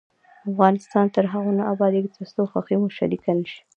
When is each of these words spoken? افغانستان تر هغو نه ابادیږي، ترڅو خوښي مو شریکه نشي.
افغانستان 0.51 1.05
تر 1.15 1.25
هغو 1.33 1.51
نه 1.59 1.63
ابادیږي، 1.73 2.09
ترڅو 2.17 2.41
خوښي 2.51 2.75
مو 2.81 2.87
شریکه 2.97 3.31
نشي. 3.37 3.59